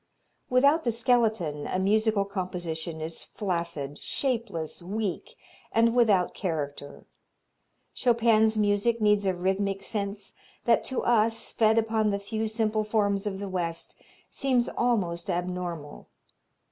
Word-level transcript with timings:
Without 0.49 0.83
the 0.83 0.91
skeleton 0.91 1.67
a 1.67 1.77
musical 1.77 2.25
composition 2.25 3.01
is 3.01 3.21
flaccid, 3.21 3.99
shapeless, 3.99 4.81
weak 4.81 5.35
and 5.71 5.93
without 5.93 6.33
character. 6.33 7.05
Chopin's 7.93 8.57
music 8.57 8.99
needs 8.99 9.27
a 9.27 9.35
rhythmic 9.35 9.83
sense 9.83 10.33
that 10.65 10.83
to 10.85 11.03
us, 11.03 11.51
fed 11.51 11.77
upon 11.77 12.09
the 12.09 12.17
few 12.17 12.47
simple 12.47 12.83
forms 12.83 13.27
of 13.27 13.37
the 13.37 13.47
West, 13.47 13.95
seems 14.27 14.67
almost 14.69 15.29
abnormal. 15.29 16.07